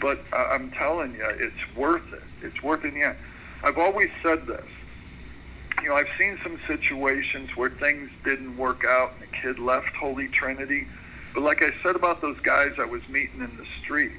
But 0.01 0.21
uh, 0.31 0.49
I'm 0.51 0.71
telling 0.71 1.13
you, 1.15 1.25
it's 1.25 1.75
worth 1.75 2.13
it. 2.13 2.23
It's 2.41 2.63
worth 2.63 2.85
it. 2.85 3.15
I've 3.63 3.77
always 3.77 4.09
said 4.23 4.47
this 4.47 4.65
you 5.81 5.89
know, 5.89 5.95
I've 5.95 6.09
seen 6.17 6.37
some 6.43 6.59
situations 6.67 7.55
where 7.55 7.69
things 7.69 8.09
didn't 8.23 8.57
work 8.57 8.83
out 8.85 9.13
and 9.13 9.21
the 9.21 9.35
kid 9.35 9.59
left 9.59 9.95
Holy 9.95 10.27
Trinity. 10.27 10.87
But 11.33 11.43
like 11.43 11.61
I 11.61 11.71
said 11.83 11.95
about 11.95 12.21
those 12.21 12.39
guys 12.39 12.73
I 12.79 12.85
was 12.85 13.07
meeting 13.07 13.41
in 13.41 13.55
the 13.57 13.65
street, 13.81 14.17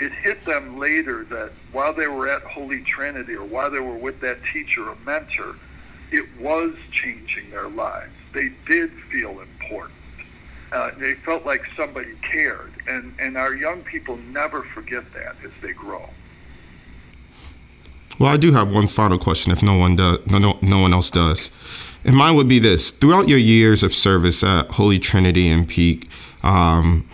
it 0.00 0.12
hit 0.12 0.44
them 0.44 0.78
later 0.78 1.24
that 1.24 1.52
while 1.72 1.92
they 1.92 2.08
were 2.08 2.28
at 2.28 2.42
Holy 2.42 2.82
Trinity 2.82 3.34
or 3.34 3.44
while 3.44 3.70
they 3.70 3.80
were 3.80 3.96
with 3.96 4.20
that 4.20 4.38
teacher 4.52 4.88
or 4.88 4.96
mentor, 5.04 5.56
it 6.10 6.26
was 6.40 6.74
changing 6.90 7.50
their 7.50 7.68
lives. 7.68 8.12
They 8.32 8.50
did 8.66 8.90
feel 9.10 9.40
important. 9.40 9.98
Uh, 10.72 10.92
they 10.98 11.14
felt 11.14 11.44
like 11.44 11.62
somebody 11.76 12.14
cared. 12.22 12.72
And, 12.86 13.14
and 13.18 13.36
our 13.36 13.54
young 13.54 13.82
people 13.82 14.16
never 14.16 14.62
forget 14.62 15.12
that 15.14 15.36
as 15.44 15.50
they 15.60 15.72
grow. 15.72 16.08
Well, 18.18 18.32
I 18.32 18.36
do 18.36 18.52
have 18.52 18.70
one 18.70 18.86
final 18.86 19.18
question 19.18 19.50
if 19.50 19.62
no 19.62 19.76
one 19.78 19.96
does, 19.96 20.26
no, 20.26 20.38
no, 20.38 20.58
no 20.60 20.80
one 20.80 20.92
else 20.92 21.10
does. 21.10 21.50
And 22.04 22.14
mine 22.14 22.34
would 22.36 22.48
be 22.48 22.58
this 22.58 22.90
throughout 22.90 23.28
your 23.28 23.38
years 23.38 23.82
of 23.82 23.92
service 23.94 24.42
at 24.42 24.70
Holy 24.72 24.98
Trinity 24.98 25.48
and 25.48 25.68
Peak, 25.68 26.08
um, 26.42 27.08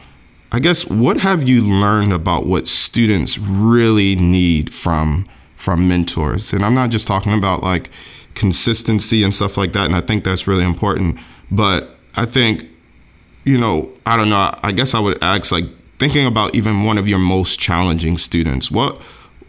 I 0.52 0.60
guess 0.60 0.86
what 0.86 1.18
have 1.18 1.48
you 1.48 1.60
learned 1.62 2.12
about 2.12 2.46
what 2.46 2.66
students 2.66 3.36
really 3.38 4.16
need 4.16 4.72
from 4.72 5.28
from 5.56 5.88
mentors? 5.88 6.52
And 6.52 6.64
I'm 6.64 6.74
not 6.74 6.90
just 6.90 7.08
talking 7.08 7.32
about 7.32 7.62
like 7.62 7.90
consistency 8.34 9.24
and 9.24 9.34
stuff 9.34 9.56
like 9.56 9.72
that, 9.72 9.86
and 9.86 9.96
I 9.96 10.00
think 10.00 10.24
that's 10.24 10.46
really 10.46 10.64
important. 10.64 11.18
But 11.50 11.96
I 12.14 12.26
think, 12.26 12.66
you 13.46 13.56
know, 13.56 13.92
I 14.04 14.16
don't 14.16 14.28
know. 14.28 14.52
I 14.62 14.72
guess 14.72 14.92
I 14.92 14.98
would 14.98 15.22
ask 15.22 15.52
like 15.52 15.64
thinking 15.98 16.26
about 16.26 16.54
even 16.54 16.84
one 16.84 16.98
of 16.98 17.08
your 17.08 17.20
most 17.20 17.58
challenging 17.60 18.18
students. 18.18 18.70
What 18.70 19.00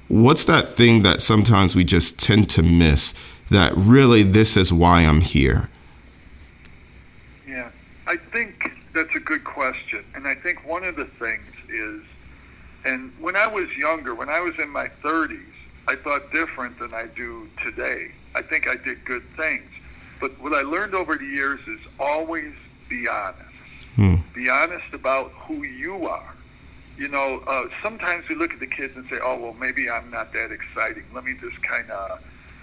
what's 0.08 0.46
that 0.46 0.68
thing 0.68 1.02
that 1.02 1.20
sometimes 1.20 1.76
we 1.76 1.84
just 1.84 2.20
tend 2.20 2.50
to 2.52 2.64
miss 2.64 3.14
that 3.50 3.74
really 3.76 4.22
this 4.22 4.56
is 4.56 4.72
why 4.72 5.02
I'm 5.02 5.22
here? 5.22 5.70
Yeah, 7.48 7.72
I 8.06 8.18
think 8.18 8.72
that's 8.94 9.16
a 9.16 9.20
good 9.20 9.44
question. 9.44 10.06
And 10.14 10.28
I 10.28 10.36
think 10.36 10.66
one 10.66 10.84
of 10.84 10.96
the 10.96 11.06
things 11.06 11.44
is, 11.68 12.04
and 12.86 13.12
when 13.20 13.36
I 13.36 13.48
was 13.48 13.68
younger, 13.76 14.14
when 14.14 14.30
I 14.30 14.40
was 14.42 14.54
in 14.60 14.70
my 14.70 14.90
30s, 15.04 15.42
I 15.88 15.96
thought 15.96 16.32
different 16.32 16.78
than 16.78 16.94
I 16.94 17.08
do 17.08 17.50
today. 17.64 18.12
I 18.36 18.44
think 18.44 18.68
I 18.68 18.76
did 18.76 19.04
good 19.06 19.24
things. 19.36 19.66
But 20.20 20.40
what 20.40 20.54
I 20.54 20.62
learned 20.62 20.94
over 20.94 21.16
the 21.16 21.26
years 21.26 21.62
is 21.68 21.80
always 22.00 22.54
be 22.90 23.08
honest. 23.08 23.47
Hmm. 23.98 24.16
Be 24.34 24.50
honest 24.50 24.94
about 24.94 25.32
who 25.32 25.64
you 25.66 26.08
are 26.08 26.34
you 26.98 27.08
know, 27.08 27.44
uh, 27.46 27.68
sometimes 27.84 28.28
we 28.28 28.36
look 28.36 28.54
at 28.54 28.60
the 28.60 28.68
kids 28.68 28.96
and 28.96 29.06
say, 29.08 29.20
oh, 29.22 29.38
well, 29.38 29.54
maybe 29.54 29.90
I'm 29.90 30.10
not 30.10 30.34
that 30.34 30.52
exciting. 30.52 31.04
Let 31.14 31.24
me 31.24 31.36
just 31.40 31.62
kind 31.62 31.90
of 31.92 32.20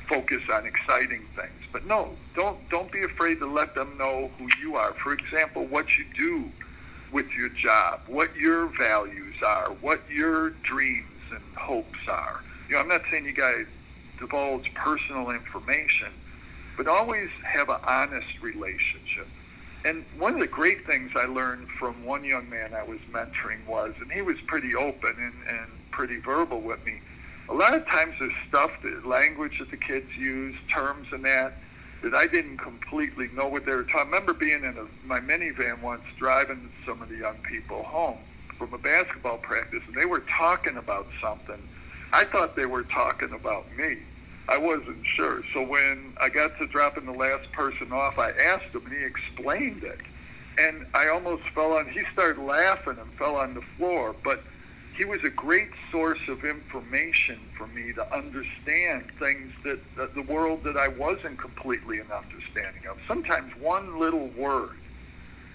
focus 0.08 0.42
on 0.52 0.66
exciting 0.66 1.22
things. 1.36 1.52
But 1.72 1.86
no, 1.86 2.10
don't 2.34 2.68
don't 2.68 2.90
be 2.90 3.02
afraid 3.02 3.38
to 3.38 3.46
let 3.46 3.74
them 3.74 3.96
know 3.96 4.30
who 4.38 4.48
you 4.60 4.76
are. 4.76 4.92
For 4.94 5.12
example, 5.12 5.64
what 5.66 5.96
you 5.96 6.04
do 6.16 6.50
with 7.12 7.30
your 7.32 7.48
job, 7.48 8.00
what 8.06 8.34
your 8.36 8.66
values 8.76 9.36
are, 9.46 9.70
what 9.80 10.02
your 10.10 10.50
dreams 10.50 11.06
and 11.30 11.42
hopes 11.56 12.08
are. 12.08 12.40
You 12.68 12.74
know, 12.74 12.80
I'm 12.80 12.88
not 12.88 13.02
saying 13.10 13.24
you 13.24 13.32
guys 13.32 13.66
divulge 14.18 14.74
personal 14.74 15.30
information, 15.30 16.08
but 16.76 16.88
always 16.88 17.30
have 17.44 17.68
an 17.68 17.78
honest 17.86 18.42
relationship. 18.42 19.28
And 19.84 20.04
one 20.18 20.32
of 20.34 20.40
the 20.40 20.46
great 20.46 20.86
things 20.86 21.10
I 21.14 21.26
learned 21.26 21.68
from 21.78 22.04
one 22.04 22.24
young 22.24 22.48
man 22.48 22.72
I 22.74 22.82
was 22.82 23.00
mentoring 23.12 23.66
was, 23.66 23.92
and 24.00 24.10
he 24.10 24.22
was 24.22 24.36
pretty 24.46 24.74
open 24.74 25.14
and, 25.18 25.58
and 25.58 25.70
pretty 25.90 26.18
verbal 26.18 26.62
with 26.62 26.84
me, 26.86 27.00
a 27.50 27.54
lot 27.54 27.74
of 27.74 27.86
times 27.86 28.14
there's 28.18 28.32
stuff, 28.48 28.70
the 28.82 29.06
language 29.06 29.58
that 29.58 29.70
the 29.70 29.76
kids 29.76 30.06
use, 30.16 30.56
terms 30.72 31.08
and 31.12 31.22
that, 31.26 31.58
that 32.02 32.14
I 32.14 32.26
didn't 32.26 32.58
completely 32.58 33.28
know 33.34 33.46
what 33.46 33.66
they 33.66 33.74
were 33.74 33.82
talking. 33.82 34.00
I 34.00 34.16
remember 34.16 34.32
being 34.32 34.64
in 34.64 34.76
a, 34.78 35.06
my 35.06 35.20
minivan 35.20 35.82
once 35.82 36.02
driving 36.18 36.70
some 36.86 37.02
of 37.02 37.10
the 37.10 37.16
young 37.16 37.36
people 37.48 37.82
home 37.82 38.18
from 38.58 38.72
a 38.72 38.78
basketball 38.78 39.38
practice, 39.38 39.82
and 39.86 39.94
they 39.94 40.06
were 40.06 40.22
talking 40.38 40.78
about 40.78 41.08
something. 41.20 41.60
I 42.12 42.24
thought 42.24 42.56
they 42.56 42.66
were 42.66 42.84
talking 42.84 43.32
about 43.32 43.66
me. 43.76 43.98
I 44.48 44.58
wasn't 44.58 45.06
sure. 45.06 45.42
So 45.52 45.62
when 45.62 46.14
I 46.20 46.28
got 46.28 46.58
to 46.58 46.66
dropping 46.66 47.06
the 47.06 47.12
last 47.12 47.50
person 47.52 47.92
off, 47.92 48.18
I 48.18 48.30
asked 48.32 48.74
him, 48.74 48.84
and 48.86 48.94
he 48.94 49.04
explained 49.04 49.82
it. 49.82 50.00
And 50.58 50.86
I 50.94 51.08
almost 51.08 51.42
fell 51.54 51.72
on. 51.72 51.88
He 51.88 52.02
started 52.12 52.40
laughing 52.42 52.96
and 53.00 53.12
fell 53.14 53.36
on 53.36 53.54
the 53.54 53.62
floor. 53.76 54.14
But 54.22 54.44
he 54.96 55.04
was 55.04 55.20
a 55.24 55.30
great 55.30 55.70
source 55.90 56.20
of 56.28 56.44
information 56.44 57.40
for 57.56 57.66
me 57.66 57.92
to 57.94 58.14
understand 58.14 59.10
things 59.18 59.52
that, 59.64 59.80
that 59.96 60.14
the 60.14 60.22
world 60.22 60.62
that 60.64 60.76
I 60.76 60.88
wasn't 60.88 61.38
completely 61.38 61.98
an 61.98 62.06
understanding 62.12 62.82
of. 62.88 62.98
Sometimes 63.08 63.52
one 63.60 63.98
little 63.98 64.28
word 64.28 64.76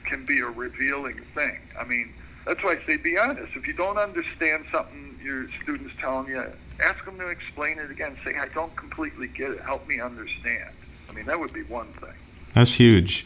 can 0.05 0.25
be 0.25 0.39
a 0.39 0.47
revealing 0.47 1.21
thing. 1.33 1.59
I 1.79 1.85
mean, 1.85 2.11
that's 2.45 2.61
why 2.63 2.71
I 2.71 2.85
say 2.85 2.97
be 2.97 3.17
honest. 3.17 3.55
If 3.55 3.67
you 3.67 3.73
don't 3.73 3.97
understand 3.97 4.65
something 4.71 5.17
your 5.23 5.47
student's 5.63 5.93
telling 6.01 6.27
you, 6.27 6.43
ask 6.81 7.03
them 7.05 7.17
to 7.19 7.27
explain 7.27 7.79
it 7.79 7.91
again. 7.91 8.17
Say, 8.23 8.35
I 8.35 8.47
don't 8.49 8.75
completely 8.75 9.27
get 9.27 9.51
it. 9.51 9.61
Help 9.61 9.87
me 9.87 9.99
understand. 9.99 10.71
I 11.09 11.13
mean, 11.13 11.25
that 11.25 11.39
would 11.39 11.53
be 11.53 11.63
one 11.63 11.91
thing. 11.93 12.13
That's 12.53 12.75
huge. 12.75 13.25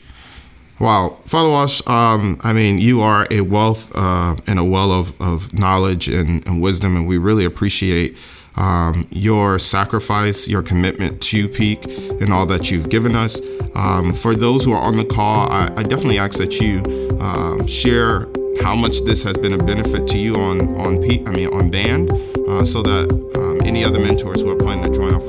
Wow, 0.79 1.19
Father 1.25 1.49
Walsh, 1.49 1.81
um, 1.87 2.41
I 2.43 2.51
mean, 2.51 2.79
you 2.79 3.01
are 3.01 3.27
a 3.29 3.41
wealth 3.41 3.95
uh, 3.95 4.35
and 4.47 4.57
a 4.57 4.63
well 4.63 4.91
of, 4.91 5.19
of 5.21 5.53
knowledge 5.53 6.09
and, 6.09 6.45
and 6.47 6.61
wisdom, 6.61 6.95
and 6.95 7.07
we 7.07 7.17
really 7.17 7.45
appreciate 7.45 8.17
um, 8.55 9.07
your 9.11 9.59
sacrifice, 9.59 10.47
your 10.47 10.61
commitment 10.61 11.21
to 11.21 11.47
Peak, 11.47 11.85
and 12.19 12.33
all 12.33 12.45
that 12.47 12.71
you've 12.71 12.89
given 12.89 13.15
us. 13.15 13.39
Um, 13.75 14.13
for 14.13 14.35
those 14.35 14.65
who 14.65 14.73
are 14.73 14.81
on 14.81 14.97
the 14.97 15.05
call, 15.05 15.51
I, 15.51 15.65
I 15.77 15.83
definitely 15.83 16.19
ask 16.19 16.37
that 16.39 16.59
you 16.59 16.81
um, 17.19 17.65
share 17.67 18.27
how 18.61 18.75
much 18.75 19.01
this 19.01 19.23
has 19.23 19.37
been 19.37 19.53
a 19.53 19.63
benefit 19.63 20.07
to 20.07 20.17
you 20.17 20.35
on 20.35 20.75
on 20.75 21.01
Peak, 21.01 21.27
I 21.27 21.31
mean 21.31 21.53
on 21.53 21.69
band, 21.69 22.09
uh, 22.47 22.63
so 22.63 22.81
that 22.81 23.09
um, 23.35 23.61
any 23.65 23.83
other 23.83 23.99
mentors 23.99 24.41
who 24.41 24.49
are 24.49 24.55
planning 24.55 24.83
to 24.91 24.97
join 24.97 25.13
our 25.13 25.19